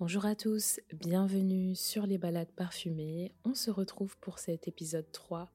Bonjour 0.00 0.26
à 0.26 0.36
tous, 0.36 0.78
bienvenue 0.92 1.74
sur 1.74 2.06
les 2.06 2.18
balades 2.18 2.52
parfumées. 2.52 3.32
On 3.44 3.54
se 3.54 3.68
retrouve 3.68 4.16
pour 4.18 4.38
cet 4.38 4.68
épisode 4.68 5.10
3 5.10 5.50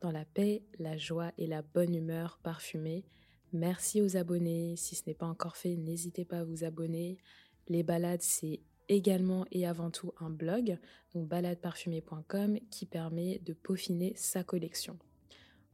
dans 0.00 0.12
la 0.12 0.24
paix, 0.24 0.62
la 0.78 0.96
joie 0.96 1.32
et 1.36 1.48
la 1.48 1.62
bonne 1.62 1.96
humeur 1.96 2.38
parfumée. 2.44 3.04
Merci 3.52 4.00
aux 4.00 4.16
abonnés. 4.16 4.76
Si 4.76 4.94
ce 4.94 5.02
n'est 5.08 5.16
pas 5.16 5.26
encore 5.26 5.56
fait, 5.56 5.74
n'hésitez 5.74 6.24
pas 6.24 6.38
à 6.38 6.44
vous 6.44 6.62
abonner. 6.62 7.18
Les 7.66 7.82
balades, 7.82 8.22
c'est 8.22 8.60
également 8.88 9.46
et 9.50 9.66
avant 9.66 9.90
tout 9.90 10.12
un 10.20 10.30
blog, 10.30 10.78
donc 11.12 11.26
baladeparfumée.com, 11.26 12.60
qui 12.70 12.86
permet 12.86 13.40
de 13.40 13.52
peaufiner 13.52 14.12
sa 14.14 14.44
collection. 14.44 14.96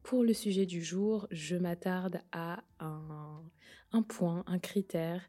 Pour 0.02 0.24
le 0.24 0.32
sujet 0.32 0.64
du 0.64 0.82
jour, 0.82 1.26
je 1.30 1.56
m'attarde 1.56 2.22
à 2.32 2.64
un, 2.80 3.42
un 3.92 4.02
point, 4.02 4.44
un 4.46 4.58
critère 4.58 5.20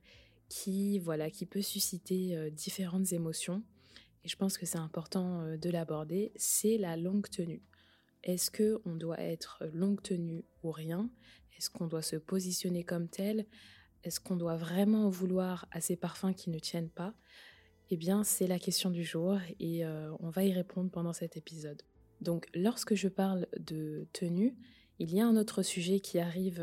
qui, 0.49 0.99
voilà, 0.99 1.30
qui 1.30 1.45
peut 1.45 1.62
susciter 1.62 2.35
euh, 2.35 2.49
différentes 2.49 3.13
émotions. 3.13 3.63
Et 4.23 4.27
je 4.27 4.36
pense 4.36 4.58
que 4.58 4.66
c'est 4.66 4.77
important 4.77 5.41
euh, 5.41 5.58
de 5.58 5.70
l'aborder. 5.70 6.31
C'est 6.36 6.77
la 6.77 6.98
longue 6.98 7.30
tenue. 7.30 7.63
Est-ce 8.23 8.50
que 8.50 8.81
on 8.86 8.95
doit 8.95 9.22
être 9.22 9.63
longue 9.73 10.02
tenue 10.02 10.44
ou 10.63 10.72
rien? 10.72 11.09
Est-ce 11.58 11.70
qu'on 11.70 11.88
doit 11.88 12.02
se 12.02 12.16
positionner 12.16 12.84
comme 12.84 13.08
tel? 13.08 13.45
Est-ce 14.03 14.20
qu'on 14.20 14.36
doit 14.36 14.58
vraiment 14.58 15.09
vouloir 15.09 15.67
à 15.72 15.81
ces 15.81 15.95
parfums 15.95 16.34
qui 16.36 16.50
ne 16.50 16.59
tiennent 16.59 16.89
pas? 16.89 17.14
Eh 17.91 17.98
bien, 17.98 18.23
c'est 18.23 18.48
la 18.48 18.58
question 18.58 18.89
du 18.89 19.03
jour 19.03 19.38
et 19.59 19.86
euh, 19.86 20.12
on 20.20 20.30
va 20.30 20.44
y 20.44 20.52
répondre 20.52 20.89
pendant 20.89 21.14
cet 21.14 21.38
épisode. 21.38 21.84
Donc, 22.22 22.48
lorsque 22.55 22.95
je 22.95 23.08
parle 23.08 23.45
de 23.59 24.08
tenue, 24.11 24.55
il 24.98 25.14
y 25.14 25.22
a 25.22 25.27
un 25.27 25.38
autre 25.38 25.61
sujet 25.61 26.00
qui 26.00 26.17
arrive 26.17 26.59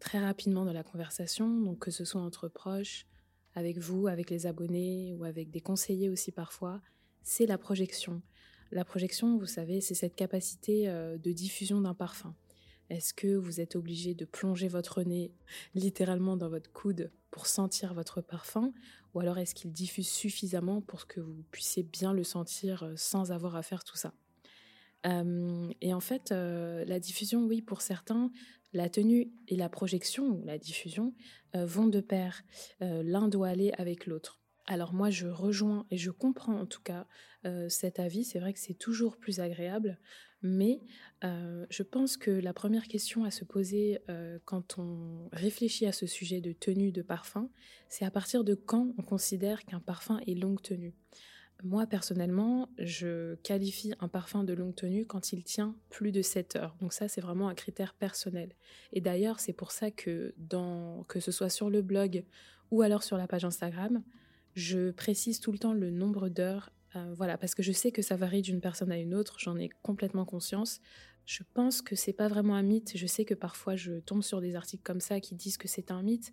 très 0.00 0.18
rapidement 0.18 0.64
dans 0.64 0.72
la 0.72 0.82
conversation, 0.82 1.60
donc 1.60 1.78
que 1.78 1.90
ce 1.90 2.04
soit 2.04 2.20
entre 2.20 2.48
proches, 2.48 3.06
avec 3.54 3.78
vous, 3.78 4.08
avec 4.08 4.30
les 4.30 4.46
abonnés 4.46 5.14
ou 5.14 5.24
avec 5.24 5.50
des 5.50 5.60
conseillers 5.60 6.08
aussi 6.08 6.32
parfois, 6.32 6.80
c'est 7.22 7.46
la 7.46 7.58
projection. 7.58 8.22
La 8.72 8.84
projection, 8.84 9.36
vous 9.36 9.46
savez, 9.46 9.80
c'est 9.80 9.94
cette 9.94 10.14
capacité 10.14 10.88
euh, 10.88 11.18
de 11.18 11.32
diffusion 11.32 11.80
d'un 11.80 11.94
parfum. 11.94 12.34
Est-ce 12.88 13.14
que 13.14 13.36
vous 13.36 13.60
êtes 13.60 13.76
obligé 13.76 14.14
de 14.14 14.24
plonger 14.24 14.68
votre 14.68 15.02
nez 15.02 15.32
littéralement 15.74 16.36
dans 16.36 16.48
votre 16.48 16.72
coude 16.72 17.12
pour 17.30 17.46
sentir 17.46 17.94
votre 17.94 18.20
parfum? 18.20 18.72
Ou 19.14 19.20
alors 19.20 19.38
est-ce 19.38 19.54
qu'il 19.54 19.72
diffuse 19.72 20.08
suffisamment 20.08 20.80
pour 20.80 21.06
que 21.06 21.20
vous 21.20 21.44
puissiez 21.50 21.82
bien 21.82 22.12
le 22.12 22.24
sentir 22.24 22.84
euh, 22.84 22.94
sans 22.96 23.32
avoir 23.32 23.56
à 23.56 23.62
faire 23.62 23.84
tout 23.84 23.96
ça? 23.96 24.14
Et 25.04 25.94
en 25.94 26.00
fait, 26.00 26.30
la 26.30 27.00
diffusion, 27.00 27.44
oui, 27.44 27.62
pour 27.62 27.80
certains, 27.80 28.30
la 28.72 28.88
tenue 28.88 29.32
et 29.48 29.56
la 29.56 29.68
projection 29.68 30.26
ou 30.26 30.44
la 30.44 30.58
diffusion 30.58 31.14
vont 31.54 31.86
de 31.86 32.00
pair. 32.00 32.42
L'un 32.80 33.28
doit 33.28 33.48
aller 33.48 33.72
avec 33.78 34.06
l'autre. 34.06 34.40
Alors 34.66 34.92
moi, 34.92 35.10
je 35.10 35.26
rejoins 35.26 35.86
et 35.90 35.96
je 35.96 36.10
comprends 36.10 36.60
en 36.60 36.66
tout 36.66 36.82
cas 36.82 37.06
cet 37.68 37.98
avis. 37.98 38.24
C'est 38.24 38.38
vrai 38.38 38.52
que 38.52 38.60
c'est 38.60 38.74
toujours 38.74 39.16
plus 39.16 39.40
agréable, 39.40 39.98
mais 40.42 40.80
je 41.22 41.82
pense 41.82 42.16
que 42.16 42.30
la 42.30 42.52
première 42.52 42.86
question 42.86 43.24
à 43.24 43.30
se 43.30 43.44
poser 43.44 43.98
quand 44.44 44.78
on 44.78 45.28
réfléchit 45.32 45.86
à 45.86 45.92
ce 45.92 46.06
sujet 46.06 46.40
de 46.40 46.52
tenue 46.52 46.92
de 46.92 47.02
parfum, 47.02 47.50
c'est 47.88 48.04
à 48.04 48.10
partir 48.10 48.44
de 48.44 48.54
quand 48.54 48.94
on 48.98 49.02
considère 49.02 49.64
qu'un 49.64 49.80
parfum 49.80 50.20
est 50.26 50.34
longue 50.34 50.62
tenue? 50.62 50.94
Moi, 51.62 51.86
personnellement, 51.86 52.68
je 52.78 53.34
qualifie 53.36 53.92
un 54.00 54.08
parfum 54.08 54.44
de 54.44 54.52
longue 54.54 54.74
tenue 54.74 55.04
quand 55.04 55.32
il 55.32 55.44
tient 55.44 55.76
plus 55.90 56.12
de 56.12 56.22
7 56.22 56.56
heures. 56.56 56.76
Donc 56.80 56.92
ça, 56.92 57.08
c'est 57.08 57.20
vraiment 57.20 57.48
un 57.48 57.54
critère 57.54 57.94
personnel. 57.94 58.54
Et 58.92 59.00
d'ailleurs, 59.00 59.40
c'est 59.40 59.52
pour 59.52 59.70
ça 59.70 59.90
que, 59.90 60.34
que 61.08 61.20
ce 61.20 61.32
soit 61.32 61.50
sur 61.50 61.68
le 61.68 61.82
blog 61.82 62.24
ou 62.70 62.82
alors 62.82 63.02
sur 63.02 63.16
la 63.16 63.26
page 63.26 63.44
Instagram, 63.44 64.02
je 64.54 64.90
précise 64.90 65.40
tout 65.40 65.52
le 65.52 65.58
temps 65.58 65.72
le 65.72 65.90
nombre 65.90 66.28
d'heures. 66.28 66.70
Euh, 66.96 67.12
voilà, 67.14 67.38
parce 67.38 67.54
que 67.54 67.62
je 67.62 67.72
sais 67.72 67.92
que 67.92 68.02
ça 68.02 68.16
varie 68.16 68.42
d'une 68.42 68.60
personne 68.60 68.90
à 68.90 68.98
une 68.98 69.14
autre, 69.14 69.36
j'en 69.38 69.56
ai 69.56 69.68
complètement 69.82 70.24
conscience. 70.24 70.80
Je 71.26 71.42
pense 71.54 71.82
que 71.82 71.94
c'est 71.94 72.12
pas 72.12 72.28
vraiment 72.28 72.56
un 72.56 72.62
mythe. 72.62 72.96
Je 72.96 73.06
sais 73.06 73.24
que 73.24 73.34
parfois 73.34 73.76
je 73.76 74.00
tombe 74.00 74.22
sur 74.22 74.40
des 74.40 74.56
articles 74.56 74.82
comme 74.82 75.00
ça 75.00 75.20
qui 75.20 75.34
disent 75.34 75.58
que 75.58 75.68
c'est 75.68 75.90
un 75.90 76.02
mythe, 76.02 76.32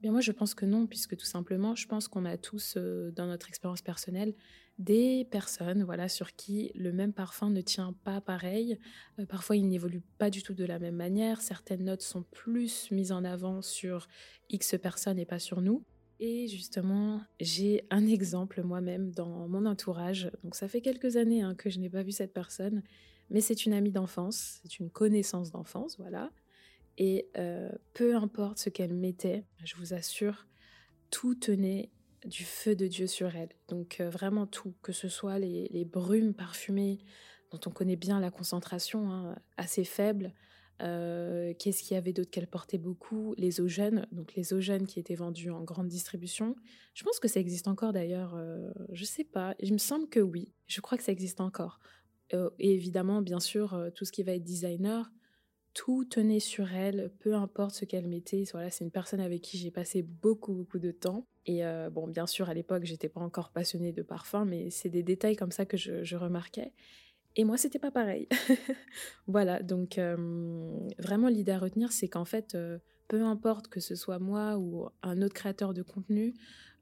Bien 0.00 0.12
moi 0.12 0.22
je 0.22 0.32
pense 0.32 0.54
que 0.54 0.64
non, 0.64 0.86
puisque 0.86 1.16
tout 1.16 1.26
simplement 1.26 1.74
je 1.74 1.86
pense 1.86 2.08
qu'on 2.08 2.24
a 2.24 2.38
tous 2.38 2.74
euh, 2.76 3.10
dans 3.10 3.26
notre 3.26 3.48
expérience 3.48 3.82
personnelle 3.82 4.34
des 4.78 5.26
personnes 5.30 5.84
voilà 5.84 6.08
sur 6.08 6.34
qui 6.34 6.72
le 6.74 6.90
même 6.90 7.12
parfum 7.12 7.50
ne 7.50 7.60
tient 7.60 7.94
pas 8.04 8.22
pareil. 8.22 8.78
Euh, 9.18 9.26
parfois 9.26 9.56
il 9.56 9.68
n'évolue 9.68 10.00
pas 10.16 10.30
du 10.30 10.42
tout 10.42 10.54
de 10.54 10.64
la 10.64 10.78
même 10.78 10.96
manière. 10.96 11.42
Certaines 11.42 11.84
notes 11.84 12.00
sont 12.00 12.22
plus 12.22 12.90
mises 12.90 13.12
en 13.12 13.24
avant 13.24 13.60
sur 13.60 14.08
X 14.48 14.76
personnes 14.80 15.18
et 15.18 15.26
pas 15.26 15.38
sur 15.38 15.60
nous. 15.60 15.84
Et 16.18 16.48
justement, 16.48 17.22
j'ai 17.40 17.84
un 17.90 18.06
exemple 18.06 18.62
moi-même 18.62 19.10
dans 19.10 19.48
mon 19.48 19.64
entourage. 19.66 20.30
Donc 20.44 20.54
ça 20.54 20.68
fait 20.68 20.82
quelques 20.82 21.16
années 21.16 21.42
hein, 21.42 21.54
que 21.54 21.70
je 21.70 21.78
n'ai 21.78 21.88
pas 21.88 22.02
vu 22.02 22.12
cette 22.12 22.34
personne, 22.34 22.82
mais 23.30 23.40
c'est 23.40 23.64
une 23.64 23.72
amie 23.72 23.90
d'enfance, 23.92 24.60
c'est 24.62 24.78
une 24.80 24.90
connaissance 24.90 25.50
d'enfance, 25.50 25.96
voilà. 25.98 26.30
Et 27.00 27.30
euh, 27.38 27.70
peu 27.94 28.14
importe 28.14 28.58
ce 28.58 28.68
qu'elle 28.68 28.92
mettait, 28.92 29.46
je 29.64 29.74
vous 29.76 29.94
assure, 29.94 30.46
tout 31.08 31.34
tenait 31.34 31.90
du 32.26 32.44
feu 32.44 32.76
de 32.76 32.86
Dieu 32.86 33.06
sur 33.06 33.34
elle. 33.34 33.48
Donc 33.68 34.00
euh, 34.00 34.10
vraiment 34.10 34.46
tout, 34.46 34.74
que 34.82 34.92
ce 34.92 35.08
soit 35.08 35.38
les, 35.38 35.86
brumes 35.86 36.34
parfumées 36.34 36.98
dont 37.50 37.60
on 37.64 37.70
connaît 37.70 37.96
bien 37.96 38.20
la 38.20 38.30
concentration 38.30 39.10
hein, 39.10 39.34
assez 39.56 39.84
faible. 39.84 40.34
Euh, 40.82 41.54
qu'est-ce 41.58 41.82
qu'il 41.82 41.94
y 41.94 41.96
avait 41.96 42.12
d'autre 42.12 42.28
qu'elle 42.28 42.46
portait 42.46 42.76
beaucoup 42.76 43.34
Les 43.38 43.62
eaux 43.62 43.68
jeunes, 43.68 44.06
donc 44.12 44.34
les 44.34 44.52
eaux 44.52 44.60
jeunes 44.60 44.86
qui 44.86 45.00
étaient 45.00 45.14
vendues 45.14 45.50
en 45.50 45.64
grande 45.64 45.88
distribution. 45.88 46.54
Je 46.92 47.02
pense 47.02 47.18
que 47.18 47.28
ça 47.28 47.40
existe 47.40 47.66
encore 47.66 47.94
d'ailleurs, 47.94 48.38
je 48.92 49.04
sais 49.04 49.24
pas, 49.24 49.54
il 49.58 49.72
me 49.72 49.78
semble 49.78 50.06
que 50.08 50.20
oui, 50.20 50.52
je 50.66 50.82
crois 50.82 50.98
que 50.98 51.04
ça 51.04 51.12
existe 51.12 51.40
encore. 51.40 51.80
et 52.32 52.74
évidemment, 52.74 53.22
bien 53.22 53.40
sûr, 53.40 53.90
tout 53.94 54.04
ce 54.04 54.12
qui 54.12 54.22
va 54.22 54.32
être 54.32 54.44
designer, 54.44 55.10
tout 55.74 56.04
tenait 56.04 56.40
sur 56.40 56.72
elle, 56.72 57.12
peu 57.20 57.34
importe 57.34 57.74
ce 57.74 57.84
qu'elle 57.84 58.08
mettait. 58.08 58.44
Voilà, 58.52 58.70
c'est 58.70 58.84
une 58.84 58.90
personne 58.90 59.20
avec 59.20 59.42
qui 59.42 59.58
j'ai 59.58 59.70
passé 59.70 60.02
beaucoup, 60.02 60.52
beaucoup 60.52 60.78
de 60.78 60.90
temps. 60.90 61.26
Et 61.46 61.64
euh, 61.64 61.90
bon, 61.90 62.06
bien 62.06 62.26
sûr, 62.26 62.48
à 62.48 62.54
l'époque, 62.54 62.84
j'étais 62.84 63.08
pas 63.08 63.20
encore 63.20 63.50
passionnée 63.50 63.92
de 63.92 64.02
parfum, 64.02 64.44
mais 64.44 64.70
c'est 64.70 64.88
des 64.88 65.02
détails 65.02 65.36
comme 65.36 65.52
ça 65.52 65.66
que 65.66 65.76
je, 65.76 66.16
remarquais. 66.16 66.72
Et 67.36 67.44
moi, 67.44 67.56
c'était 67.56 67.78
pas 67.78 67.92
pareil. 67.92 68.28
voilà, 69.26 69.62
donc 69.62 69.98
euh, 69.98 70.16
vraiment 70.98 71.28
l'idée 71.28 71.52
à 71.52 71.58
retenir, 71.58 71.92
c'est 71.92 72.08
qu'en 72.08 72.24
fait, 72.24 72.54
euh, 72.54 72.78
peu 73.06 73.22
importe 73.22 73.68
que 73.68 73.80
ce 73.80 73.94
soit 73.94 74.18
moi 74.18 74.58
ou 74.58 74.88
un 75.02 75.22
autre 75.22 75.34
créateur 75.34 75.74
de 75.74 75.82
contenu, 75.82 76.34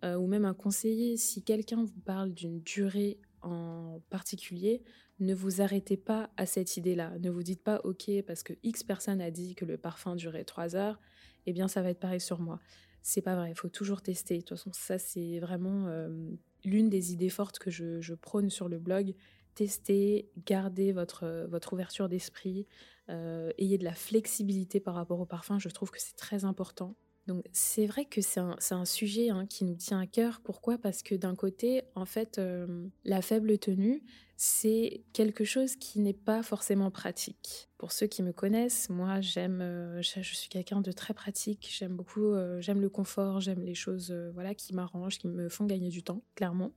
ou 0.05 0.29
même 0.29 0.45
un 0.45 0.55
conseiller, 0.55 1.17
si 1.17 1.43
quelqu'un 1.43 1.83
vous 1.83 2.01
parle 2.05 2.33
d'une 2.33 2.61
durée 2.61 3.19
en 3.43 4.01
particulier, 4.11 4.85
ne 5.21 5.35
vous 5.35 5.61
arrêtez 5.61 5.97
pas 5.97 6.31
à 6.37 6.47
cette 6.47 6.77
idée-là. 6.77 7.19
Ne 7.19 7.31
vous 7.31 7.43
dites 7.43 7.63
pas, 7.63 7.81
OK, 7.85 8.11
parce 8.27 8.43
que 8.43 8.53
X 8.63 8.85
personne 8.85 9.21
a 9.21 9.31
dit 9.31 9.55
que 9.55 9.65
le 9.65 9.77
parfum 9.77 10.17
durait 10.17 10.45
3 10.45 10.77
heures, 10.77 11.01
eh 11.47 11.53
bien, 11.53 11.69
ça 11.69 11.83
va 11.83 11.91
être 11.91 12.01
pareil 12.01 12.21
sur 12.21 12.41
moi. 12.41 12.61
C'est 13.03 13.23
pas 13.23 13.35
vrai, 13.35 13.51
il 13.51 13.55
faut 13.55 13.69
toujours 13.69 14.03
tester. 14.03 14.37
De 14.37 14.41
toute 14.43 14.51
façon, 14.51 14.71
ça, 14.73 14.99
c'est 14.99 15.39
vraiment 15.39 15.87
euh, 15.87 16.31
l'une 16.65 16.89
des 16.89 17.13
idées 17.13 17.31
fortes 17.31 17.59
que 17.59 17.71
je, 17.71 18.15
prône 18.15 18.51
sur 18.51 18.69
le 18.69 18.79
blog. 18.79 19.15
Testez, 19.55 20.31
gardez 20.47 20.93
votre, 20.93 21.47
votre 21.49 21.73
ouverture 21.73 22.09
d'esprit, 22.09 22.67
euh, 23.09 23.51
ayez 23.59 23.79
de 23.79 23.85
la 23.85 23.95
flexibilité 23.95 24.79
par 24.79 24.95
rapport 24.95 25.21
au 25.21 25.27
parfum. 25.27 25.59
Je 25.59 25.69
trouve 25.69 25.91
que 25.91 26.01
c'est 26.01 26.17
très 26.17 26.45
important. 26.45 26.95
Donc 27.29 27.45
c'est 27.53 27.85
vrai 27.85 28.07
que 28.07 28.23
c'est 28.23 28.41
un, 28.41 28.85
sujet 28.87 29.29
hein, 29.29 29.45
qui 29.45 29.65
nous 29.65 29.75
tient 29.75 30.01
à 30.01 30.07
cœur. 30.07 30.41
Pourquoi? 30.43 30.79
Parce 30.79 31.03
que 31.03 31.15
d'un 31.15 31.35
côté, 31.35 31.83
en 31.95 32.07
fait, 32.07 32.39
euh, 32.39 32.87
la 33.05 33.21
faible 33.21 33.59
tenue, 33.59 34.03
c'est 34.39 35.05
quelque 35.13 35.45
chose 35.45 35.77
qui 35.77 36.01
n'est 36.01 36.15
pas 36.15 36.43
forcément 36.43 36.91
pratique. 36.91 37.69
Pour 37.77 37.93
ceux 37.93 38.07
qui 38.07 38.23
me 38.23 38.33
connaissent, 38.33 38.89
moi 38.89 39.21
j'aime, 39.21 39.61
euh, 39.61 40.01
je, 40.01 40.23
suis 40.23 40.49
quelqu'un 40.49 40.81
de 40.81 40.91
très 40.91 41.13
pratique. 41.13 41.69
J'aime 41.71 41.97
beaucoup, 41.97 42.33
euh, 42.33 42.63
j'aime 42.63 42.81
le 42.81 42.89
confort, 42.89 43.41
j'aime 43.41 43.63
les 43.63 43.75
choses, 43.75 44.11
voilà, 44.33 44.55
qui 44.55 44.75
m'arrangent, 44.75 45.19
qui 45.19 45.29
me 45.29 45.51
font 45.51 45.67
gagner 45.67 45.91
du 45.91 46.03
temps, 46.03 46.23
clairement. 46.35 46.73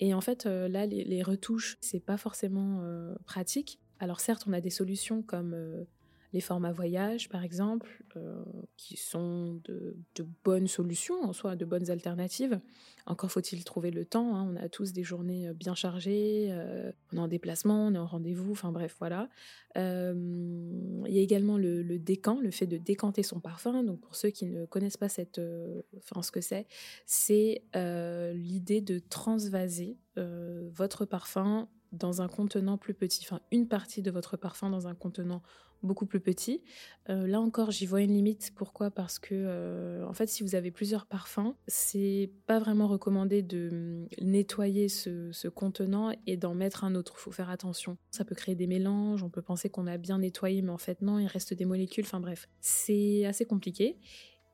Et 0.00 0.12
en 0.12 0.20
fait, 0.20 0.46
là, 0.46 0.86
les, 0.86 1.04
les 1.04 1.22
retouches, 1.22 1.76
c'est 1.80 2.00
pas 2.00 2.16
forcément 2.16 2.82
pratique. 3.26 3.78
Alors 4.00 4.18
certes, 4.18 4.44
on 4.48 4.52
a 4.52 4.60
des 4.60 4.70
solutions 4.70 5.22
comme 5.22 5.86
les 6.32 6.40
formats 6.40 6.72
voyage, 6.72 7.28
par 7.28 7.42
exemple, 7.42 8.04
euh, 8.16 8.44
qui 8.76 8.96
sont 8.96 9.60
de, 9.64 9.96
bonnes 10.44 10.66
solutions 10.66 11.22
en 11.22 11.32
soi, 11.32 11.56
de 11.56 11.64
bonnes 11.64 11.90
alternatives. 11.90 12.60
Encore 13.06 13.30
faut-il 13.30 13.64
trouver 13.64 13.90
le 13.90 14.04
temps. 14.04 14.36
Hein. 14.36 14.46
On 14.52 14.56
a 14.56 14.68
tous 14.68 14.92
des 14.92 15.02
journées 15.02 15.48
euh, 15.48 15.54
bien 15.54 15.74
chargées, 15.74 16.48
euh, 16.50 16.92
on 17.12 17.16
est 17.16 17.20
en 17.20 17.28
déplacement, 17.28 17.86
on 17.86 17.94
est 17.94 17.98
en 17.98 18.06
rendez-vous, 18.06 18.52
enfin 18.52 18.72
bref, 18.72 18.94
voilà. 18.98 19.30
il 19.76 21.06
y 21.06 21.18
a 21.18 21.22
également 21.22 21.56
le, 21.56 21.82
le, 21.82 21.98
décant, 21.98 22.40
le 22.40 22.50
fait 22.50 22.66
de 22.66 22.76
décanter 22.76 23.22
son 23.22 23.40
parfum. 23.40 23.82
Donc 23.82 24.00
pour 24.00 24.14
ceux 24.14 24.30
qui 24.30 24.46
ne 24.46 24.66
connaissent 24.66 24.98
pas 24.98 25.08
cette, 25.08 25.40
ce 25.40 26.30
que 26.30 26.40
c'est, 26.42 26.66
c'est 27.06 27.62
l'idée 28.34 28.82
de 28.82 28.98
transvaser 28.98 29.96
votre 30.16 31.06
parfum 31.06 31.68
dans 31.92 32.22
un 32.22 32.28
contenant 32.28 32.78
plus 32.78 32.94
petit, 32.94 33.24
enfin 33.24 33.40
une 33.50 33.68
partie 33.68 34.02
de 34.02 34.10
votre 34.10 34.36
parfum 34.36 34.70
dans 34.70 34.86
un 34.88 34.94
contenant 34.94 35.42
beaucoup 35.82 36.06
plus 36.06 36.20
petit. 36.20 36.62
Euh, 37.08 37.26
là 37.26 37.40
encore, 37.40 37.70
j'y 37.70 37.86
vois 37.86 38.02
une 38.02 38.12
limite. 38.12 38.52
Pourquoi? 38.54 38.90
Parce 38.90 39.18
que, 39.18 39.28
euh, 39.32 40.04
en 40.06 40.12
fait, 40.12 40.26
si 40.26 40.42
vous 40.42 40.54
avez 40.54 40.70
plusieurs 40.70 41.06
parfums, 41.06 41.54
c'est 41.66 42.30
pas 42.46 42.58
vraiment 42.58 42.88
recommandé 42.88 43.42
de 43.42 43.68
hum, 43.70 44.08
nettoyer 44.20 44.88
ce, 44.88 45.48
contenant 45.48 46.12
et 46.26 46.36
d'en 46.36 46.54
mettre 46.54 46.84
un 46.84 46.94
autre. 46.94 47.14
Il 47.16 47.20
faut 47.20 47.30
faire 47.30 47.50
attention. 47.50 47.96
Ça 48.10 48.24
peut 48.24 48.34
créer 48.34 48.54
des 48.54 48.66
mélanges. 48.66 49.22
On 49.22 49.30
peut 49.30 49.42
penser 49.42 49.70
qu'on 49.70 49.86
a 49.86 49.98
bien 49.98 50.18
nettoyé, 50.18 50.62
mais 50.62 50.70
en 50.70 50.78
fait, 50.78 51.00
non, 51.02 51.18
il 51.18 51.26
reste 51.26 51.54
des 51.54 51.64
molécules. 51.64 52.04
Enfin 52.04 52.20
bref, 52.20 52.48
c'est 52.60 53.24
assez 53.24 53.44
compliqué 53.44 53.98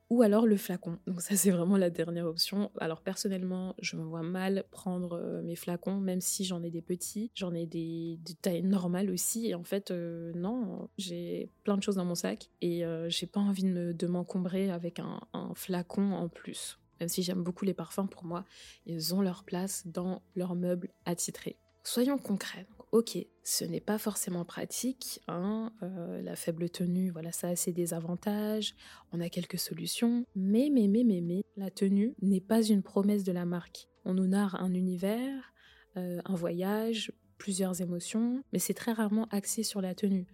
ou 0.09 0.21
alors 0.21 0.45
le 0.45 0.57
flacon. 0.57 0.99
Donc 1.07 1.21
ça 1.21 1.35
c'est 1.35 1.51
vraiment 1.51 1.77
la 1.77 1.89
dernière 1.89 2.25
option. 2.25 2.71
Alors 2.79 3.01
personnellement, 3.01 3.75
je 3.81 3.95
me 3.95 4.03
vois 4.03 4.21
mal 4.21 4.65
prendre 4.71 5.13
euh, 5.13 5.41
mes 5.41 5.55
flacons, 5.55 5.99
même 5.99 6.21
si 6.21 6.45
j'en 6.45 6.63
ai 6.63 6.69
des 6.69 6.81
petits, 6.81 7.31
j'en 7.35 7.53
ai 7.53 7.65
des 7.65 8.19
de 8.25 8.33
taille 8.33 8.63
normale 8.63 9.09
aussi. 9.09 9.47
Et 9.47 9.55
en 9.55 9.63
fait, 9.63 9.91
euh, 9.91 10.31
non, 10.35 10.89
j'ai 10.97 11.49
plein 11.63 11.77
de 11.77 11.83
choses 11.83 11.95
dans 11.95 12.05
mon 12.05 12.15
sac 12.15 12.49
et 12.61 12.85
euh, 12.85 13.09
j'ai 13.09 13.27
pas 13.27 13.39
envie 13.39 13.63
de 13.63 14.07
m'encombrer 14.07 14.69
avec 14.69 14.99
un, 14.99 15.21
un 15.33 15.53
flacon 15.55 16.13
en 16.13 16.29
plus. 16.29 16.79
Même 16.99 17.09
si 17.09 17.23
j'aime 17.23 17.43
beaucoup 17.43 17.65
les 17.65 17.73
parfums, 17.73 18.07
pour 18.09 18.23
moi, 18.23 18.45
ils 18.85 19.13
ont 19.13 19.21
leur 19.21 19.43
place 19.43 19.85
dans 19.85 20.21
leurs 20.35 20.55
meubles 20.55 20.89
attitrés. 21.05 21.57
Soyons 21.83 22.17
concrets. 22.17 22.65
Ok, 22.91 23.17
ce 23.43 23.65
n'est 23.65 23.81
pas 23.81 23.97
forcément 23.97 24.45
pratique. 24.45 25.21
Hein, 25.27 25.71
euh, 25.83 26.21
la 26.21 26.35
faible 26.35 26.69
tenue, 26.69 27.09
voilà, 27.09 27.31
ça 27.31 27.49
a 27.49 27.55
ses 27.55 27.73
désavantages. 27.73 28.75
On 29.11 29.19
a 29.19 29.29
quelques 29.29 29.59
solutions. 29.59 30.25
Mais, 30.35 30.69
mais, 30.71 30.87
mais, 30.87 31.03
mais, 31.03 31.21
mais, 31.21 31.43
la 31.57 31.69
tenue 31.69 32.15
n'est 32.21 32.41
pas 32.41 32.61
une 32.63 32.83
promesse 32.83 33.23
de 33.23 33.31
la 33.31 33.45
marque. 33.45 33.87
On 34.05 34.13
nous 34.13 34.27
narre 34.27 34.55
un 34.61 34.73
univers, 34.73 35.53
euh, 35.97 36.21
un 36.25 36.35
voyage, 36.35 37.11
plusieurs 37.37 37.81
émotions, 37.81 38.43
mais 38.53 38.59
c'est 38.59 38.73
très 38.73 38.93
rarement 38.93 39.27
axé 39.31 39.63
sur 39.63 39.81
la 39.81 39.95
tenue. 39.95 40.27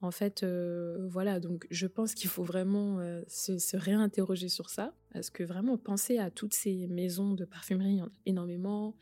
En 0.00 0.10
fait, 0.10 0.42
euh, 0.42 1.06
voilà, 1.08 1.38
donc 1.38 1.66
je 1.70 1.86
pense 1.86 2.14
qu'il 2.14 2.28
faut 2.28 2.42
vraiment 2.42 2.98
se, 3.28 3.58
se, 3.58 3.76
réinterroger 3.76 4.48
sur 4.48 4.68
ça, 4.68 4.92
parce 5.12 5.30
que 5.30 5.44
vraiment 5.44 5.78
penser 5.78 6.18
à 6.18 6.30
toutes 6.30 6.54
ces 6.54 6.88
maisons 6.88 7.34
de 7.34 7.44
parfumerie, 7.44 8.00
énormément, 8.26 8.96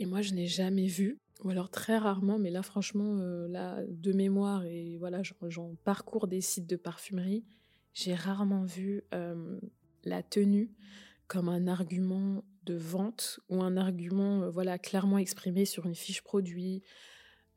et 0.00 0.06
moi, 0.06 0.22
je 0.22 0.32
n'ai 0.32 0.46
jamais 0.46 0.86
vu, 0.86 1.18
ou 1.42 1.50
alors 1.50 1.70
très 1.70 1.98
rarement, 1.98 2.38
mais 2.38 2.50
là, 2.50 2.62
franchement, 2.62 3.18
euh, 3.18 3.48
là, 3.48 3.82
de 3.88 4.12
mémoire, 4.12 4.64
et 4.64 4.96
voilà, 4.98 5.22
j'en 5.48 5.74
parcours 5.84 6.26
des 6.26 6.40
sites 6.40 6.66
de 6.66 6.76
parfumerie, 6.76 7.44
j'ai 7.92 8.14
rarement 8.14 8.62
vu 8.62 9.02
la 10.04 10.22
tenue 10.22 10.70
comme 11.26 11.48
un 11.48 11.68
argument 11.68 12.42
de 12.64 12.74
vente 12.74 13.38
ou 13.48 13.62
un 13.62 13.76
argument 13.76 14.42
euh, 14.42 14.50
voilà 14.50 14.78
clairement 14.78 15.16
exprimé 15.16 15.64
sur 15.64 15.86
une 15.86 15.94
fiche 15.94 16.22
produit, 16.22 16.82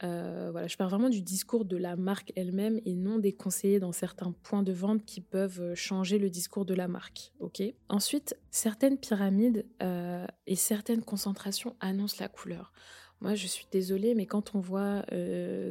euh, 0.04 0.50
voilà, 0.52 0.68
je 0.68 0.76
parle 0.76 0.90
vraiment 0.90 1.10
du 1.10 1.22
discours 1.22 1.66
de 1.66 1.78
la 1.78 1.96
marque 1.96 2.34
elle-même 2.36 2.80
et 2.86 2.96
non 2.96 3.20
des 3.20 3.34
conseillers 3.34 3.80
dans 3.80 3.92
certains 3.92 4.32
points 4.32 4.64
de 4.64 4.74
vente 4.74 5.06
qui 5.06 5.22
peuvent 5.22 5.74
changer 5.76 6.20
le 6.20 6.30
discours 6.30 6.66
de 6.66 6.74
la 6.74 6.88
marque. 6.88 7.32
Ensuite, 7.90 8.36
certaines 8.52 8.98
pyramides 8.98 9.66
et 10.46 10.56
certaines 10.56 11.04
concentrations 11.04 11.76
annoncent 11.80 12.18
la 12.20 12.28
couleur. 12.28 12.74
Moi, 13.24 13.34
je 13.34 13.48
suis 13.48 13.66
désolée, 13.72 14.14
mais 14.14 14.28
quand 14.28 14.54
on 14.54 14.60
voit 14.60 15.04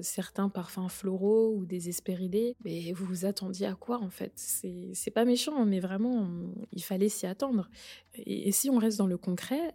certains 0.03 0.49
parfums 0.49 0.89
floraux 0.89 1.55
ou 1.55 1.65
des 1.65 1.89
espéridés, 1.89 2.57
mais 2.65 2.93
vous 2.93 3.05
vous 3.05 3.25
attendiez 3.27 3.67
à 3.67 3.75
quoi 3.75 4.01
en 4.01 4.11
fait? 4.11 4.33
C'est 4.35 5.11
pas 5.11 5.25
méchant, 5.25 5.65
mais 5.65 5.79
vraiment, 5.79 6.29
il 6.73 6.83
fallait 6.83 7.09
s'y 7.09 7.27
attendre. 7.27 7.69
Et, 8.15 8.51
si 8.53 8.71
on 8.71 8.79
reste 8.79 8.99
dans 8.99 9.07
le 9.07 9.19
concret, 9.19 9.75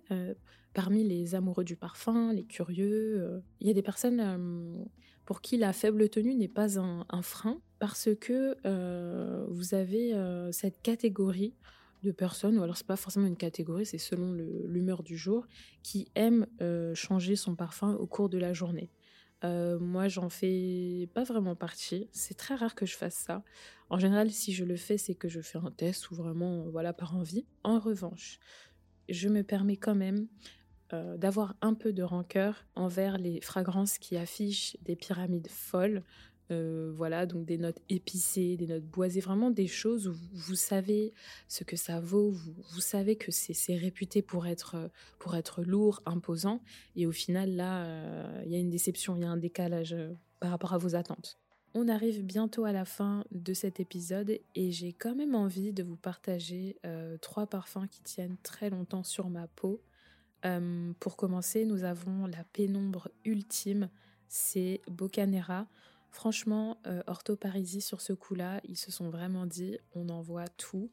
parmi 0.78 1.04
les 1.04 1.34
amoureux 1.34 1.64
du 1.64 1.76
parfum, 1.76 2.32
les 2.32 2.44
curieux. 2.44 3.16
Euh, 3.18 3.40
il 3.62 3.68
y 3.68 3.72
a 3.72 3.74
des 3.74 3.82
personnes 3.82 4.20
euh, 4.20 4.86
pour 5.26 5.42
qui 5.42 5.58
la 5.58 5.74
faible 5.74 6.08
tenue 6.08 6.36
n'est 6.36 6.48
pas 6.48 6.78
un, 6.78 7.22
frein 7.24 7.60
parce 7.80 8.10
que 8.22 8.56
euh, 8.64 9.44
vous 9.50 9.74
avez 9.74 10.14
cette 10.52 10.84
catégorie 10.84 11.56
de 12.08 12.12
personnes, 12.12 12.58
ou 12.58 12.64
alors 12.64 12.78
c'est 12.78 12.88
pas 12.88 12.96
forcément 12.96 13.28
une 13.28 13.38
catégorie, 13.38 13.86
c'est 13.86 13.98
selon 13.98 14.34
l'humeur 14.34 15.04
du 15.04 15.18
jour, 15.18 15.46
qui 15.84 16.08
aiment 16.16 16.48
changer 16.96 17.36
son 17.36 17.56
parfum 17.56 17.94
au 17.94 18.08
cours 18.08 18.30
de 18.30 18.38
la 18.38 18.54
journée. 18.54 18.90
moi, 19.44 20.08
j'en 20.08 20.30
fais 20.30 21.10
pas 21.14 21.24
vraiment 21.24 21.56
partie. 21.56 22.10
C'est 22.12 22.36
très 22.36 22.56
rare 22.56 22.76
que 22.76 22.86
je 22.86 22.96
fasse 22.96 23.16
ça. 23.16 23.44
En 23.90 24.00
général, 24.00 24.32
si 24.32 24.54
je 24.54 24.66
le 24.66 24.76
fais, 24.76 24.98
c'est 24.98 25.16
que 25.16 25.30
je 25.30 25.42
fais 25.42 25.60
un 25.60 25.72
test 25.72 26.10
ou 26.12 26.16
vraiment, 26.16 26.70
voilà, 26.70 26.94
par 26.94 27.16
envie. 27.16 27.46
En 27.64 27.80
revanche, 27.80 28.40
je 29.10 29.30
me 29.30 29.44
permets 29.44 29.78
quand 29.78 29.96
même 29.96 30.28
euh, 30.94 31.18
d'avoir 31.18 31.56
un 31.62 31.74
peu 31.74 31.92
de 31.92 32.02
rancœur 32.04 32.66
envers 32.76 33.18
les 33.18 33.42
fragrances 33.42 33.98
qui 33.98 34.16
affichent 34.16 34.78
des 34.84 34.96
pyramides 34.96 35.50
folles. 35.50 36.04
Euh, 36.52 36.92
voilà, 36.96 37.26
donc 37.26 37.46
des 37.46 37.58
notes 37.58 37.80
épicées, 37.90 38.56
des 38.58 38.68
notes 38.68 38.86
boisées, 38.86 39.20
vraiment 39.20 39.52
des 39.52 39.68
choses 39.68 40.08
où 40.08 40.14
vous, 40.34 40.56
savez 40.56 41.14
ce 41.48 41.64
que 41.64 41.76
ça 41.76 42.00
vaut, 42.00 42.32
vous, 42.32 42.82
savez 42.82 43.18
que 43.18 43.32
c'est 43.32 43.76
réputé 43.76 44.22
pour 44.22 44.48
être, 44.48 44.90
pour 45.20 45.36
être 45.36 45.62
lourd, 45.64 46.02
imposant, 46.06 46.62
et 46.96 47.06
au 47.06 47.12
final, 47.12 47.56
là, 47.56 47.86
euh, 47.86 48.44
il 48.46 48.52
y 48.52 48.56
a 48.56 48.60
une 48.60 48.70
déception, 48.70 49.16
il 49.18 49.24
y 49.24 49.26
a 49.26 49.30
un 49.30 49.38
décalage 49.38 49.96
par 50.40 50.52
rapport 50.52 50.74
à 50.74 50.78
vos 50.78 50.96
attentes. 50.96 51.38
On 51.74 51.90
arrive 51.90 52.24
bientôt 52.24 52.64
à 52.64 52.72
la 52.72 52.86
fin 52.86 53.26
de 53.32 53.54
cet 53.54 53.80
épisode 53.80 54.40
et 54.56 54.72
j'ai 54.72 54.94
quand 54.94 55.16
même 55.16 55.36
envie 55.36 55.74
de 55.74 55.84
vous 55.84 55.98
partager 55.98 56.78
trois 57.22 57.46
parfums 57.46 57.88
qui 57.92 58.02
tiennent 58.02 58.38
très 58.42 58.72
longtemps 58.72 59.04
sur 59.04 59.30
ma 59.30 59.48
peau 59.48 59.82
euh, 60.46 60.94
pour 61.00 61.18
commencer, 61.18 61.66
nous 61.66 61.84
avons 61.84 62.28
la 62.28 62.44
pénombre 62.44 63.10
ultime, 63.26 63.90
c'est 64.28 64.82
Bocanera. 64.88 65.68
Franchement, 66.10 66.78
euh, 66.88 67.04
Ortho 67.08 67.38
sur 67.80 68.02
ce 68.02 68.14
coup-là, 68.14 68.62
ils 68.64 68.78
se 68.78 68.92
sont 68.92 69.10
vraiment 69.10 69.46
dit, 69.46 69.78
on 69.94 70.10
envoie 70.10 70.48
tout. 70.48 70.90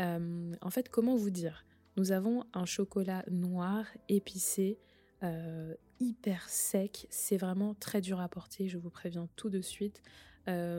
Euh, 0.00 0.52
en 0.60 0.70
fait, 0.70 0.88
comment 0.88 1.16
vous 1.16 1.30
dire? 1.30 1.64
Nous 1.96 2.12
avons 2.12 2.44
un 2.54 2.64
chocolat 2.64 3.24
noir 3.30 3.84
épicé, 4.08 4.78
euh, 5.22 5.74
hyper 6.00 6.48
sec. 6.48 7.06
C'est 7.10 7.36
vraiment 7.36 7.74
très 7.74 8.00
dur 8.00 8.20
à 8.20 8.28
porter, 8.28 8.68
je 8.68 8.78
vous 8.78 8.90
préviens 8.90 9.28
tout 9.36 9.50
de 9.50 9.60
suite. 9.60 10.00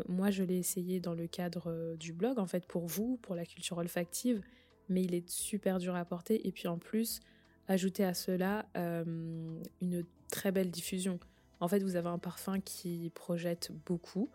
moi, 0.08 0.32
je 0.32 0.44
l'ai 0.44 0.58
essayé 0.58 1.00
dans 1.00 1.14
le 1.14 1.28
cadre 1.28 1.96
du 1.98 2.14
blog, 2.14 2.40
en 2.40 2.48
fait, 2.48 2.66
pour 2.66 2.88
vous, 2.88 3.18
pour 3.18 3.36
la 3.36 3.46
culture 3.46 3.78
olfactive, 3.78 4.42
mais 4.90 5.04
il 5.04 5.14
est 5.14 5.30
super 5.30 5.78
dur 5.78 5.96
à 5.96 6.04
porter. 6.04 6.48
Et 6.48 6.52
puis 6.52 6.68
en 6.68 6.78
plus, 6.78 7.22
Ajoutez 7.68 8.04
à 8.04 8.14
cela 8.14 8.66
euh, 8.76 9.04
une 9.82 10.04
très 10.30 10.52
belle 10.52 10.70
diffusion. 10.70 11.20
En 11.60 11.68
fait, 11.68 11.84
vous 11.84 11.96
avez 11.96 12.10
un 12.10 12.20
parfum 12.20 12.60
qui 12.60 13.12
projette 13.14 13.72
beaucoup 13.86 14.30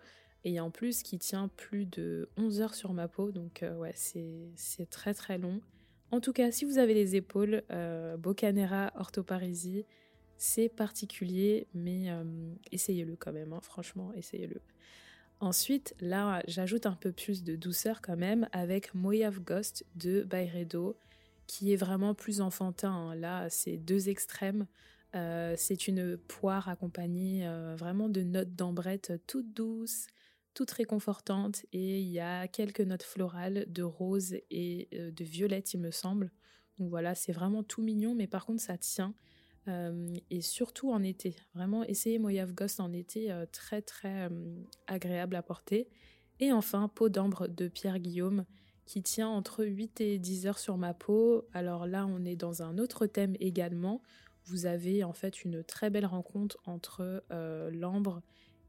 et 0.44 0.60
en 0.60 0.70
plus 0.70 1.02
qui 1.02 1.18
tient 1.18 1.48
plus 1.48 1.84
de 1.86 2.28
11 2.36 2.60
heures 2.60 2.74
sur 2.74 2.92
ma 2.92 3.08
peau. 3.08 3.32
Donc 3.32 3.62
euh, 3.62 3.76
ouais, 3.76 3.92
c'est 3.94 4.90
très 4.90 5.14
très 5.14 5.38
long. 5.38 5.60
En 6.10 6.20
tout 6.20 6.32
cas, 6.32 6.50
si 6.50 6.64
vous 6.64 6.78
avez 6.78 6.94
les 6.94 7.16
épaules, 7.16 7.62
euh, 7.70 8.16
Bocanera 8.16 8.92
Orthoparisi, 8.96 9.84
c'est 10.38 10.68
particulier, 10.68 11.66
mais 11.74 12.10
euh, 12.10 12.24
essayez-le 12.72 13.16
quand 13.16 13.32
même, 13.32 13.52
hein. 13.52 13.60
franchement, 13.60 14.12
essayez-le. 14.14 14.60
Ensuite, 15.40 15.94
là, 16.00 16.42
j'ajoute 16.48 16.86
un 16.86 16.94
peu 16.94 17.12
plus 17.12 17.44
de 17.44 17.56
douceur 17.56 18.00
quand 18.00 18.16
même 18.16 18.48
avec 18.52 18.94
Moyave 18.94 19.40
Ghost 19.40 19.84
de 19.96 20.22
Byredo 20.22 20.96
qui 21.46 21.72
est 21.72 21.76
vraiment 21.76 22.14
plus 22.14 22.40
enfantin. 22.40 22.92
Hein. 22.92 23.14
Là, 23.14 23.48
c'est 23.50 23.76
deux 23.76 24.08
extrêmes. 24.08 24.66
Euh, 25.14 25.54
c'est 25.56 25.88
une 25.88 26.16
poire 26.16 26.68
accompagnée 26.68 27.46
euh, 27.46 27.74
vraiment 27.76 28.08
de 28.08 28.22
notes 28.22 28.54
d'ambrette 28.54 29.12
toutes 29.26 29.54
douces, 29.54 30.06
toutes 30.54 30.70
réconfortantes. 30.70 31.64
Et 31.72 32.00
il 32.00 32.08
y 32.08 32.20
a 32.20 32.46
quelques 32.48 32.80
notes 32.80 33.02
florales 33.02 33.64
de 33.68 33.82
rose 33.82 34.34
et 34.50 34.88
euh, 34.94 35.10
de 35.10 35.24
violette, 35.24 35.72
il 35.74 35.80
me 35.80 35.90
semble. 35.90 36.30
Donc 36.78 36.90
voilà, 36.90 37.14
c'est 37.14 37.32
vraiment 37.32 37.62
tout 37.62 37.82
mignon, 37.82 38.14
mais 38.14 38.26
par 38.26 38.46
contre, 38.46 38.62
ça 38.62 38.78
tient. 38.78 39.14
et 40.30 40.40
surtout 40.40 40.92
en 40.92 41.02
été. 41.02 41.36
Vraiment, 41.54 41.84
essayez 41.84 42.18
Moyave 42.18 42.54
Ghost 42.54 42.80
en 42.80 42.92
été, 42.92 43.34
très 43.52 43.82
très 43.82 44.30
agréable 44.86 45.36
à 45.36 45.42
porter. 45.42 45.88
Et 46.40 46.52
enfin, 46.52 46.88
peau 46.88 47.08
d'ambre 47.08 47.48
de 47.48 47.68
Pierre 47.68 47.98
Guillaume 47.98 48.46
qui 48.88 49.02
tient 49.02 49.28
entre 49.28 49.66
8 49.66 50.00
et 50.00 50.18
10 50.18 50.46
heures 50.46 50.58
sur 50.58 50.78
ma 50.78 50.94
peau. 50.94 51.46
Alors 51.52 51.86
là, 51.86 52.06
on 52.06 52.24
est 52.24 52.36
dans 52.36 52.62
un 52.62 52.78
autre 52.78 53.06
thème 53.06 53.36
également. 53.38 54.00
Vous 54.48 54.64
avez 54.64 55.04
en 55.04 55.12
fait 55.12 55.44
une 55.44 55.62
très 55.62 55.90
belle 55.90 56.06
rencontre 56.06 56.56
entre 56.64 57.22
euh, 57.30 57.70
l'ambre 57.70 58.22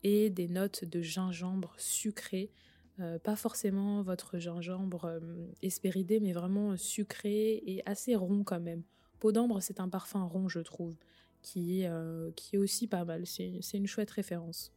et 0.03 0.29
des 0.29 0.49
notes 0.49 0.83
de 0.83 1.01
gingembre 1.01 1.73
sucré. 1.77 2.51
Euh, 2.99 3.17
pas 3.17 3.37
forcément 3.37 4.01
votre 4.01 4.39
gingembre 4.39 5.05
euh, 5.05 5.47
espéridé, 5.61 6.19
mais 6.19 6.33
vraiment 6.33 6.75
sucré 6.75 7.63
et 7.65 7.81
assez 7.85 8.15
rond 8.15 8.43
quand 8.43 8.59
même. 8.59 8.83
Peau 9.19 9.31
d'ambre, 9.31 9.61
c'est 9.61 9.79
un 9.79 9.87
parfum 9.87 10.23
rond, 10.23 10.49
je 10.49 10.59
trouve, 10.59 10.95
qui 11.41 11.81
est, 11.81 11.91
qui 12.35 12.55
est 12.55 12.59
aussi 12.59 12.87
pas 12.87 13.03
mal. 13.03 13.25
C'est 13.25 13.59
une 13.73 13.87
chouette 13.87 14.11
référence. 14.11 14.71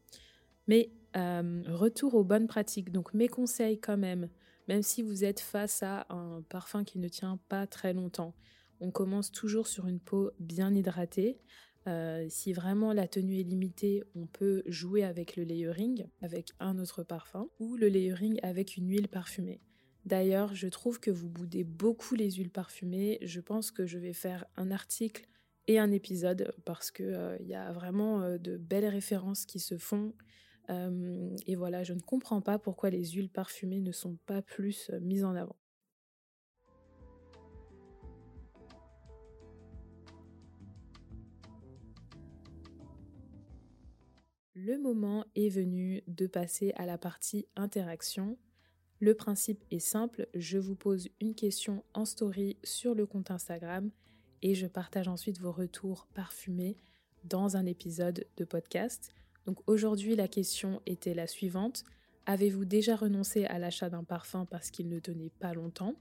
Mais 0.66 0.90
retour 1.14 2.14
aux 2.14 2.24
bonnes 2.24 2.48
pratiques. 2.48 2.90
Donc 2.90 3.14
mes 3.14 3.28
conseils 3.28 3.78
quand 3.78 3.96
même, 3.96 4.28
même 4.66 4.82
si 4.82 5.02
vous 5.02 5.24
êtes 5.24 5.38
face 5.40 5.82
à 5.84 6.06
un 6.10 6.42
parfum 6.48 6.82
qui 6.82 6.98
ne 6.98 7.06
tient 7.06 7.38
pas 7.48 7.68
très 7.68 7.92
longtemps. 7.92 8.34
On 8.84 8.90
commence 8.90 9.30
toujours 9.30 9.68
sur 9.68 9.86
une 9.86 10.00
peau 10.00 10.32
bien 10.40 10.74
hydratée. 10.74 11.38
Euh, 11.86 12.26
si 12.28 12.52
vraiment 12.52 12.92
la 12.92 13.06
tenue 13.06 13.38
est 13.38 13.44
limitée, 13.44 14.02
on 14.16 14.26
peut 14.26 14.64
jouer 14.66 15.04
avec 15.04 15.36
le 15.36 15.44
layering, 15.44 16.08
avec 16.20 16.50
un 16.58 16.80
autre 16.80 17.04
parfum, 17.04 17.48
ou 17.60 17.76
le 17.76 17.86
layering 17.86 18.40
avec 18.42 18.76
une 18.76 18.88
huile 18.88 19.06
parfumée. 19.06 19.60
D'ailleurs, 20.04 20.56
je 20.56 20.66
trouve 20.66 20.98
que 20.98 21.12
vous 21.12 21.28
boudez 21.28 21.62
beaucoup 21.62 22.16
les 22.16 22.32
huiles 22.32 22.50
parfumées. 22.50 23.18
Je 23.22 23.40
pense 23.40 23.70
que 23.70 23.86
je 23.86 24.00
vais 24.00 24.12
faire 24.12 24.46
un 24.56 24.72
article 24.72 25.28
et 25.68 25.78
un 25.78 25.92
épisode 25.92 26.52
parce 26.64 26.90
qu'il 26.90 27.04
euh, 27.06 27.38
y 27.38 27.54
a 27.54 27.70
vraiment 27.70 28.22
euh, 28.22 28.36
de 28.36 28.56
belles 28.56 28.88
références 28.88 29.46
qui 29.46 29.60
se 29.60 29.78
font. 29.78 30.12
et 31.46 31.54
voilà, 31.54 31.84
je 31.84 31.92
ne 31.92 32.00
comprends 32.00 32.40
pas 32.40 32.58
pourquoi 32.58 32.90
les 32.90 33.04
huiles 33.10 33.30
parfumées 33.30 33.80
ne 33.80 33.92
sont 33.92 34.16
pas 34.26 34.42
plus 34.42 34.90
mises 35.02 35.24
en 35.24 35.36
avant. 35.36 35.56
Le 44.64 44.78
moment 44.78 45.24
est 45.34 45.48
venu 45.48 46.04
de 46.06 46.28
passer 46.28 46.72
à 46.76 46.86
la 46.86 46.96
partie 46.96 47.48
interaction. 47.56 48.38
Le 49.00 49.12
principe 49.12 49.64
est 49.72 49.80
simple, 49.80 50.28
je 50.36 50.56
vous 50.56 50.76
pose 50.76 51.08
une 51.20 51.34
question 51.34 51.82
en 51.94 52.04
story 52.04 52.56
sur 52.62 52.94
le 52.94 53.04
compte 53.04 53.32
Instagram 53.32 53.90
et 54.40 54.54
je 54.54 54.68
partage 54.68 55.08
ensuite 55.08 55.40
vos 55.40 55.50
retours 55.50 56.06
parfumés 56.14 56.76
dans 57.24 57.56
un 57.56 57.66
épisode 57.66 58.24
de 58.36 58.44
podcast. 58.44 59.10
Donc 59.46 59.58
aujourd'hui 59.66 60.14
la 60.14 60.28
question 60.28 60.80
était 60.86 61.14
la 61.14 61.26
suivante. 61.26 61.82
Avez-vous 62.26 62.64
déjà 62.64 62.94
renoncé 62.94 63.46
à 63.46 63.58
l'achat 63.58 63.90
d'un 63.90 64.04
parfum 64.04 64.46
parce 64.46 64.70
qu'il 64.70 64.88
ne 64.88 65.00
tenait 65.00 65.32
pas 65.40 65.54
longtemps? 65.54 65.96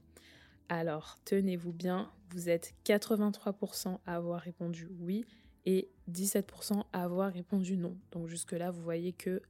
Alors 0.68 1.18
tenez-vous 1.24 1.72
bien, 1.72 2.12
vous 2.30 2.48
êtes 2.48 2.74
83% 2.84 3.98
à 4.06 4.14
avoir 4.14 4.40
répondu 4.40 4.88
oui 5.00 5.24
et 5.66 5.90
17% 6.10 6.84
à 6.92 7.04
avoir 7.04 7.32
répondu 7.32 7.76
non. 7.76 7.96
Donc 8.10 8.26
jusque-là, 8.28 8.70
vous 8.70 8.82
voyez 8.82 9.12
que 9.12 9.42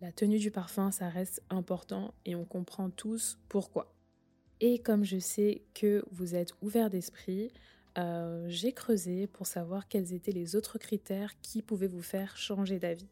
la 0.00 0.12
tenue 0.12 0.38
du 0.38 0.50
parfum, 0.50 0.90
ça 0.90 1.08
reste 1.08 1.42
important 1.50 2.14
et 2.24 2.34
on 2.34 2.44
comprend 2.44 2.90
tous 2.90 3.38
pourquoi. 3.48 3.94
Et 4.60 4.78
comme 4.78 5.04
je 5.04 5.18
sais 5.18 5.62
que 5.74 6.04
vous 6.10 6.34
êtes 6.34 6.54
ouvert 6.62 6.90
d'esprit, 6.90 7.52
euh, 7.98 8.44
j'ai 8.48 8.72
creusé 8.72 9.26
pour 9.26 9.46
savoir 9.46 9.88
quels 9.88 10.12
étaient 10.12 10.32
les 10.32 10.56
autres 10.56 10.78
critères 10.78 11.40
qui 11.40 11.62
pouvaient 11.62 11.86
vous 11.86 12.02
faire 12.02 12.36
changer 12.36 12.78
d'avis. 12.78 13.08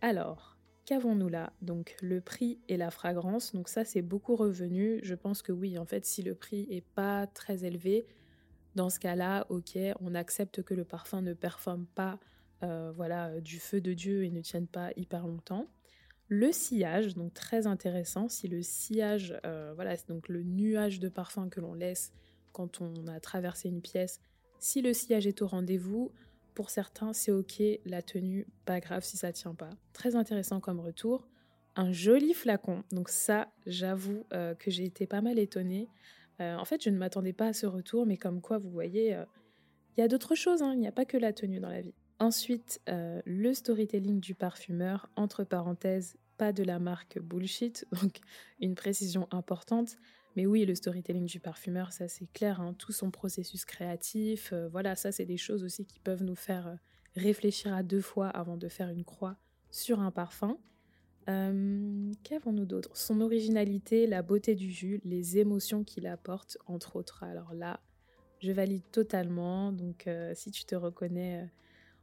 Alors, 0.00 0.56
qu'avons-nous 0.86 1.28
là? 1.28 1.52
Donc 1.62 1.96
le 2.00 2.20
prix 2.20 2.58
et 2.68 2.76
la 2.76 2.90
fragrance, 2.90 3.52
donc 3.52 3.68
ça 3.68 3.84
c'est 3.84 4.02
beaucoup 4.02 4.36
revenu. 4.36 5.00
Je 5.02 5.14
pense 5.14 5.42
que 5.42 5.52
oui, 5.52 5.78
en 5.78 5.84
fait, 5.84 6.06
si 6.06 6.22
le 6.22 6.34
prix 6.34 6.66
est 6.70 6.84
pas 6.94 7.26
très 7.26 7.64
élevé, 7.64 8.06
dans 8.74 8.90
ce 8.90 8.98
cas-là, 8.98 9.46
ok, 9.48 9.78
on 10.00 10.14
accepte 10.14 10.62
que 10.62 10.74
le 10.74 10.84
parfum 10.84 11.20
ne 11.20 11.34
performe 11.34 11.86
pas 11.94 12.18
euh, 12.62 12.92
voilà, 12.94 13.40
du 13.40 13.58
feu 13.58 13.80
de 13.80 13.92
Dieu 13.92 14.24
et 14.24 14.30
ne 14.30 14.40
tienne 14.40 14.66
pas 14.66 14.90
hyper 14.96 15.26
longtemps. 15.26 15.66
Le 16.28 16.52
sillage, 16.52 17.14
donc 17.14 17.34
très 17.34 17.66
intéressant, 17.66 18.28
si 18.28 18.48
le 18.48 18.62
sillage, 18.62 19.38
euh, 19.44 19.72
voilà, 19.74 19.96
c'est 19.96 20.08
donc 20.08 20.28
le 20.28 20.42
nuage 20.42 21.00
de 21.00 21.08
parfum 21.08 21.48
que 21.48 21.60
l'on 21.60 21.74
laisse 21.74 22.12
quand 22.52 22.80
on 22.80 23.06
a 23.06 23.18
traversé 23.20 23.68
une 23.68 23.82
pièce, 23.82 24.20
si 24.58 24.80
le 24.80 24.92
sillage 24.92 25.26
est 25.26 25.42
au 25.42 25.46
rendez-vous, 25.46 26.12
pour 26.54 26.70
certains 26.70 27.12
c'est 27.12 27.32
ok, 27.32 27.62
la 27.84 28.00
tenue, 28.00 28.46
pas 28.64 28.78
grave 28.80 29.02
si 29.02 29.16
ça 29.16 29.32
tient 29.32 29.54
pas. 29.54 29.70
Très 29.92 30.14
intéressant 30.14 30.60
comme 30.60 30.80
retour. 30.80 31.26
Un 31.74 31.90
joli 31.92 32.34
flacon, 32.34 32.84
donc 32.92 33.08
ça 33.08 33.48
j'avoue 33.66 34.24
euh, 34.32 34.54
que 34.54 34.70
j'ai 34.70 34.84
été 34.84 35.06
pas 35.06 35.20
mal 35.20 35.38
étonnée. 35.38 35.88
Euh, 36.42 36.56
en 36.56 36.64
fait, 36.64 36.82
je 36.82 36.90
ne 36.90 36.98
m'attendais 36.98 37.32
pas 37.32 37.48
à 37.48 37.52
ce 37.52 37.66
retour, 37.66 38.06
mais 38.06 38.16
comme 38.16 38.40
quoi, 38.40 38.58
vous 38.58 38.70
voyez, 38.70 39.14
euh, 39.14 39.24
il 39.96 40.00
y 40.00 40.04
a 40.04 40.08
d'autres 40.08 40.34
choses, 40.34 40.62
hein. 40.62 40.72
il 40.74 40.80
n'y 40.80 40.88
a 40.88 40.92
pas 40.92 41.04
que 41.04 41.16
la 41.16 41.32
tenue 41.32 41.60
dans 41.60 41.68
la 41.68 41.80
vie. 41.80 41.94
Ensuite, 42.18 42.80
euh, 42.88 43.20
le 43.24 43.54
storytelling 43.54 44.20
du 44.20 44.34
parfumeur, 44.34 45.08
entre 45.16 45.44
parenthèses, 45.44 46.16
pas 46.38 46.52
de 46.52 46.64
la 46.64 46.78
marque 46.78 47.20
bullshit, 47.20 47.86
donc 48.02 48.20
une 48.60 48.74
précision 48.74 49.28
importante. 49.30 49.96
Mais 50.34 50.46
oui, 50.46 50.64
le 50.64 50.74
storytelling 50.74 51.26
du 51.26 51.40
parfumeur, 51.40 51.92
ça 51.92 52.08
c'est 52.08 52.30
clair, 52.32 52.60
hein. 52.60 52.74
tout 52.78 52.92
son 52.92 53.10
processus 53.10 53.66
créatif, 53.66 54.54
voilà, 54.70 54.96
ça 54.96 55.12
c'est 55.12 55.26
des 55.26 55.36
choses 55.36 55.62
aussi 55.62 55.84
qui 55.84 56.00
peuvent 56.00 56.22
nous 56.22 56.34
faire 56.34 56.78
réfléchir 57.16 57.74
à 57.74 57.82
deux 57.82 58.00
fois 58.00 58.28
avant 58.28 58.56
de 58.56 58.68
faire 58.68 58.88
une 58.88 59.04
croix 59.04 59.36
sur 59.70 60.00
un 60.00 60.10
parfum. 60.10 60.56
Euh, 61.28 62.12
Qu'avons-nous 62.24 62.64
d'autre? 62.64 62.96
Son 62.96 63.20
originalité, 63.20 64.06
la 64.06 64.22
beauté 64.22 64.54
du 64.54 64.70
jus, 64.70 65.00
les 65.04 65.38
émotions 65.38 65.84
qu'il 65.84 66.06
apporte, 66.06 66.58
entre 66.66 66.96
autres. 66.96 67.22
Alors 67.22 67.54
là, 67.54 67.80
je 68.40 68.52
valide 68.52 68.82
totalement. 68.90 69.72
Donc 69.72 70.06
euh, 70.06 70.32
si 70.34 70.50
tu 70.50 70.64
te 70.64 70.74
reconnais, 70.74 71.42
euh, 71.42 71.46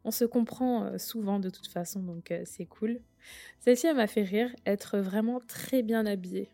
on 0.05 0.11
se 0.11 0.25
comprend 0.25 0.97
souvent 0.97 1.39
de 1.39 1.49
toute 1.49 1.67
façon, 1.67 2.01
donc 2.01 2.33
c'est 2.45 2.65
cool. 2.65 3.01
Celle-ci, 3.59 3.87
elle 3.87 3.97
m'a 3.97 4.07
fait 4.07 4.23
rire, 4.23 4.49
être 4.65 4.97
vraiment 4.97 5.41
très 5.41 5.83
bien 5.83 6.05
habillée. 6.05 6.49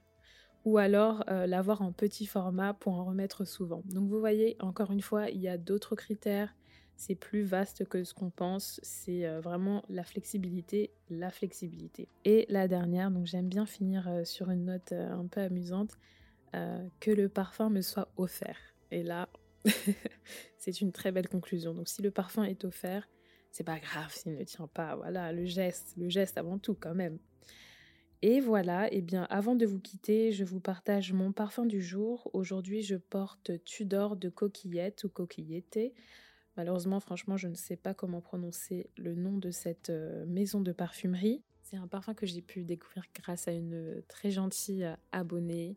Ou 0.66 0.80
alors 0.80 1.24
l'avoir 1.28 1.84
en 1.84 1.92
petit 1.92 2.26
format 2.26 2.74
pour 2.74 2.94
en 2.94 3.06
remettre 3.06 3.46
souvent. 3.46 3.84
Donc 3.86 4.10
vous 4.10 4.20
voyez, 4.20 4.58
encore 4.62 4.90
une 4.90 5.04
fois, 5.04 5.30
il 5.30 5.40
y 5.40 5.48
a 5.48 5.60
d'autres 5.60 5.96
critères 5.96 6.56
c'est 6.96 7.16
plus 7.16 7.44
vaste 7.44 7.86
que 7.86 8.04
ce 8.04 8.14
qu'on 8.14 8.30
pense. 8.30 8.80
C'est 8.84 9.26
euh, 9.26 9.42
vraiment 9.42 9.84
la 9.90 10.04
flexibilité, 10.04 10.92
la 11.10 11.30
flexibilité. 11.30 12.08
Et 12.24 12.46
la 12.50 12.68
dernière, 12.68 13.12
donc 13.12 13.26
j'aime 13.26 13.48
bien 13.48 13.66
finir 13.66 14.08
euh, 14.08 14.24
sur 14.24 14.50
une 14.50 14.66
note 14.66 14.92
euh, 14.92 15.12
un 15.12 15.28
peu 15.28 15.42
amusante, 15.42 15.92
que 17.02 17.12
le 17.12 17.28
parfum 17.28 17.70
me 17.70 17.82
soit 17.82 18.08
offert. 18.16 18.58
Et 18.90 19.04
là, 19.04 19.28
c'est 20.58 20.80
une 20.80 20.94
très 20.94 21.12
belle 21.12 21.28
conclusion. 21.28 21.74
Donc 21.74 21.90
si 21.90 22.02
le 22.02 22.12
parfum 22.12 22.46
est 22.46 22.64
offert, 22.64 23.10
c'est 23.52 23.66
pas 23.66 23.78
grave 23.78 24.14
s'il 24.14 24.36
ne 24.36 24.44
tient 24.46 24.68
pas. 24.68 24.96
Voilà, 24.96 25.34
le 25.34 25.44
geste, 25.44 25.96
le 25.98 26.08
geste 26.08 26.38
avant 26.38 26.58
tout 26.58 26.74
quand 26.74 26.96
même. 26.96 27.20
Et 28.22 28.40
voilà, 28.40 28.88
et 28.88 29.00
eh 29.00 29.02
bien 29.02 29.24
avant 29.30 29.56
de 29.56 29.66
vous 29.66 29.82
quitter, 29.82 30.32
je 30.32 30.46
vous 30.46 30.62
partage 30.62 31.12
mon 31.12 31.34
parfum 31.34 31.66
du 31.66 31.82
jour. 31.82 32.30
Aujourd'hui, 32.32 32.84
je 32.84 32.96
porte 32.96 33.52
Tudor 33.66 34.16
de 34.16 34.30
coquillette 34.30 35.04
ou 35.04 35.10
coquillette. 35.10 35.78
Malheureusement, 36.58 37.02
franchement, 37.02 37.36
je 37.36 37.48
ne 37.48 37.56
sais 37.56 37.76
pas 37.76 37.94
comment 37.94 38.22
prononcer 38.22 38.90
le 38.98 39.14
nom 39.14 39.38
de 39.38 39.52
cette 39.52 39.90
euh, 39.90 40.26
maison 40.26 40.62
de 40.62 40.72
parfumerie. 40.72 41.44
C'est 41.64 41.76
un 41.76 41.88
parfum 41.88 42.14
que 42.14 42.26
j'ai 42.26 42.42
pu 42.42 42.64
découvrir 42.64 43.04
grâce 43.14 43.48
à 43.48 43.52
une 43.52 44.02
très 44.08 44.32
gentille 44.32 44.86
euh, 44.86 44.96
abonnée. 45.12 45.76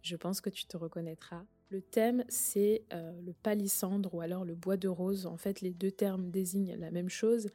Je 0.00 0.16
pense 0.16 0.40
que 0.40 0.48
tu 0.48 0.64
te 0.64 0.78
reconnaîtras. 0.78 1.44
Le 1.68 1.82
thème, 1.82 2.24
c'est 2.28 2.84
euh, 2.92 3.12
le 3.20 3.34
palissandre 3.34 4.14
ou 4.14 4.22
alors 4.22 4.46
le 4.46 4.54
bois 4.54 4.78
de 4.78 4.88
rose. 4.88 5.26
En 5.26 5.36
fait, 5.36 5.60
les 5.60 5.72
deux 5.74 5.90
termes 5.90 6.30
désignent 6.30 6.76
la 6.76 6.90
même 6.90 7.10
chose. 7.10 7.50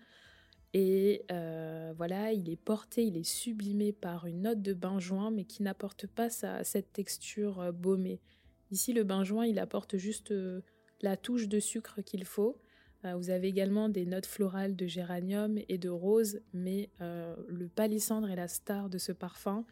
Et 0.73 1.25
voilà, 1.97 2.31
il 2.31 2.47
est 2.47 2.55
porté, 2.55 3.03
il 3.03 3.17
est 3.17 3.23
sublimé 3.23 3.91
par 3.91 4.27
une 4.27 4.43
note 4.43 4.61
de 4.61 4.73
benjoin, 4.73 5.31
mais 5.31 5.43
qui 5.43 5.63
n'apporte 5.63 6.05
pas 6.05 6.29
cette 6.29 6.93
texture 6.93 7.73
baumée. 7.73 8.21
Ici, 8.69 8.93
le 8.93 9.03
benjoin, 9.03 9.47
il 9.47 9.57
apporte 9.57 9.97
juste 9.97 10.31
la 11.01 11.17
touche 11.17 11.47
de 11.47 11.59
sucre 11.59 12.01
qu'il 12.01 12.25
faut. 12.25 12.59
Euh, 13.05 13.15
vous 13.15 13.29
avez 13.29 13.47
également 13.47 13.87
des 13.89 14.05
notes 14.05 14.25
florales 14.25 14.75
de 14.75 14.85
géranium 14.85 15.57
et 15.69 15.77
de 15.77 15.89
rose, 15.89 16.41
mais 16.53 16.89
euh, 17.01 17.35
le 17.47 17.67
palissandre 17.69 18.29
est 18.29 18.35
la 18.35 18.47
star 18.47 18.89
de 18.89 18.97
ce 18.97 19.11
parfum. 19.11 19.65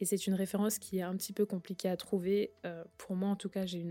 Et 0.00 0.04
c'est 0.04 0.26
une 0.26 0.34
référence 0.34 0.78
qui 0.78 0.98
est 0.98 1.02
un 1.02 1.16
petit 1.16 1.32
peu 1.32 1.46
compliquée 1.46 1.88
à 1.88 1.96
trouver. 1.96 2.52
Euh, 2.66 2.82
pour 2.98 3.14
moi, 3.14 3.28
en 3.28 3.36
tout 3.36 3.48
cas, 3.48 3.66
j'ai 3.66 3.86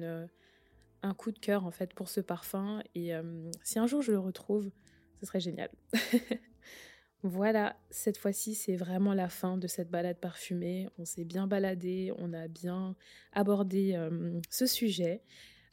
un 1.03 1.13
coup 1.13 1.31
de 1.31 1.39
cœur 1.39 1.65
en 1.65 1.71
fait 1.71 1.93
pour 1.93 2.10
ce 2.10 2.19
parfum. 2.19 2.83
Et 2.95 3.12
si 3.63 3.79
un 3.79 3.88
jour 3.88 4.01
je 4.01 4.12
le 4.12 4.19
retrouve, 4.19 4.71
ce 5.19 5.25
serait 5.25 5.39
génial. 5.39 5.69
voilà, 7.24 7.77
cette 7.91 8.17
fois-ci, 8.17 8.55
c'est 8.55 8.75
vraiment 8.75 9.13
la 9.13 9.29
fin 9.29 9.57
de 9.57 9.67
cette 9.67 9.89
balade 9.89 10.17
parfumée. 10.17 10.89
On 10.98 11.05
s'est 11.05 11.24
bien 11.24 11.48
baladé, 11.48 12.12
on 12.17 12.33
a 12.33 12.50
bien 12.50 12.98
abordé 13.31 13.98
ce 14.50 14.65
sujet. 14.65 15.24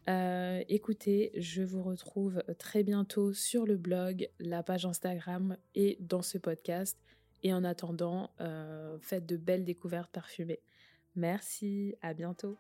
Euh, 0.09 0.63
écoutez, 0.69 1.33
je 1.35 1.63
vous 1.63 1.83
retrouve 1.83 2.43
très 2.59 2.83
bientôt 2.83 3.35
sur 3.35 3.67
le 3.67 3.77
blog, 3.77 4.29
la 4.41 4.63
page 4.63 4.87
Instagram 4.87 5.57
et 5.75 5.99
dans 6.01 6.23
ce 6.23 6.39
podcast. 6.39 6.99
Et 7.43 7.53
en 7.53 7.63
attendant, 7.63 8.31
euh, 8.41 8.99
faites 9.01 9.27
de 9.27 9.37
belles 9.37 9.65
découvertes 9.65 10.11
parfumées. 10.11 10.61
Merci, 11.15 11.95
à 12.01 12.15
bientôt. 12.15 12.57